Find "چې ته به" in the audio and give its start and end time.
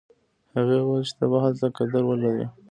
1.07-1.37